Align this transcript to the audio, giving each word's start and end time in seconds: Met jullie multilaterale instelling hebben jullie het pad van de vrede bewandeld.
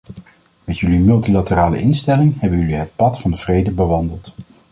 Met 0.63 0.79
jullie 0.79 0.99
multilaterale 0.99 1.79
instelling 1.81 2.39
hebben 2.39 2.59
jullie 2.59 2.75
het 2.75 2.95
pad 2.95 3.19
van 3.19 3.31
de 3.31 3.37
vrede 3.37 3.71
bewandeld. 3.71 4.33